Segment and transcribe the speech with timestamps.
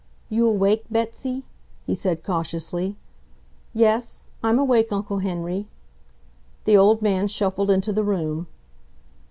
[0.29, 1.43] "You awake, Betsy?"
[1.85, 2.95] he said cautiously.
[3.71, 4.25] "Yes.
[4.41, 5.67] I'm awake, Uncle Henry."
[6.65, 8.47] The old man shuffled into the room.